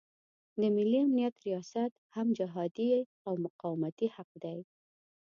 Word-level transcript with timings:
د 0.59 0.61
ملي 0.75 0.99
امنیت 1.07 1.35
ریاست 1.47 1.91
هم 2.15 2.27
جهادي 2.37 2.89
او 3.27 3.33
مقاومتي 3.45 4.07
حق 4.15 4.31
دی. 4.43 4.57